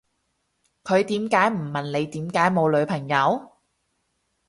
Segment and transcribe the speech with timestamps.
[0.83, 3.51] 佢點解唔問你點解冇女朋友